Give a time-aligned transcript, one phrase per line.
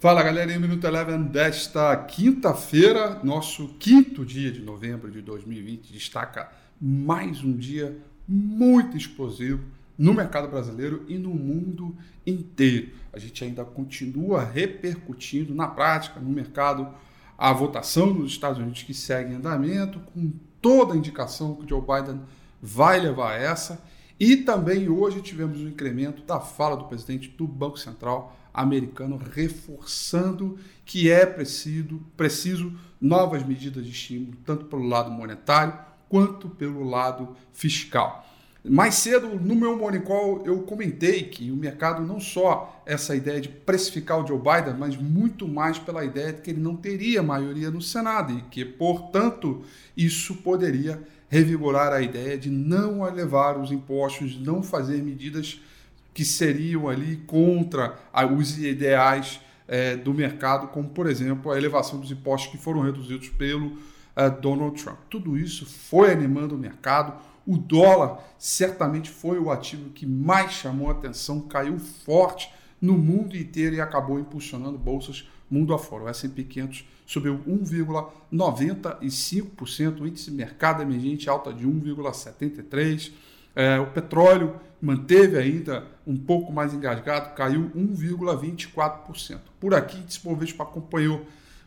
[0.00, 6.52] Fala galera, em Minuto Eleven desta quinta-feira, nosso quinto dia de novembro de 2020, destaca
[6.80, 7.98] mais um dia
[8.28, 9.60] muito explosivo
[9.98, 12.90] no mercado brasileiro e no mundo inteiro.
[13.12, 16.86] A gente ainda continua repercutindo na prática, no mercado,
[17.36, 20.30] a votação nos Estados Unidos que segue em andamento, com
[20.62, 22.20] toda a indicação que o Joe Biden
[22.62, 23.82] vai levar essa.
[24.18, 30.58] E também hoje tivemos um incremento da fala do presidente do Banco Central americano, reforçando
[30.84, 35.78] que é preciso, preciso novas medidas de estímulo, tanto pelo lado monetário
[36.08, 38.26] quanto pelo lado fiscal.
[38.68, 43.40] Mais cedo, no meu Morning Call, eu comentei que o mercado não só essa ideia
[43.40, 47.22] de precificar o Joe Biden, mas muito mais pela ideia de que ele não teria
[47.22, 49.62] maioria no Senado e que, portanto,
[49.96, 55.60] isso poderia revigorar a ideia de não elevar os impostos, de não fazer medidas
[56.12, 57.98] que seriam ali contra
[58.36, 63.28] os ideais é, do mercado, como, por exemplo, a elevação dos impostos que foram reduzidos
[63.28, 63.78] pelo
[64.18, 64.98] é, Donald Trump.
[65.08, 67.14] Tudo isso foi animando o mercado
[67.48, 73.74] o dólar certamente foi o ativo que mais chamou atenção, caiu forte no mundo inteiro
[73.74, 76.04] e acabou impulsionando bolsas mundo afora.
[76.04, 83.12] O S&P 500 subiu 1,95%, o índice mercado emergente alta de 1,73%.
[83.56, 89.38] É, o petróleo manteve ainda um pouco mais engasgado, caiu 1,24%.
[89.58, 91.24] Por aqui, o Bovespa acompanhou